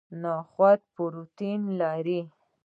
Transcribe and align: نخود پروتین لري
نخود 0.21 0.79
پروتین 0.95 1.61
لري 1.79 2.21